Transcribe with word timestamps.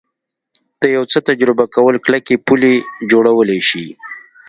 د 0.81 0.83
یو 0.95 1.03
څه 1.11 1.19
تجربه 1.29 1.65
کول 1.75 1.95
کلکې 2.05 2.35
پولې 2.45 2.73
جوړولی 3.11 3.59
شي 3.69 3.85